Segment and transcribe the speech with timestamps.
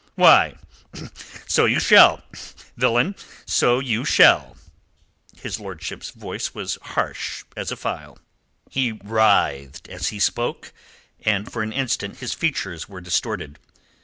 [0.15, 0.55] "Why,
[1.45, 2.23] so you shall,
[2.75, 3.13] villain;
[3.45, 4.57] so you shall."
[5.43, 8.17] His lordship's voice was harsh as a file.
[8.67, 10.73] He writhed as he spoke,
[11.23, 13.59] and for an instant his features were distorted.